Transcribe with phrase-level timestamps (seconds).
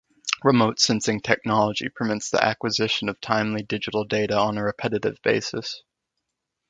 [0.43, 5.83] Remote-sensing technology permits the acquisition of timely digital data on a repetitive basis.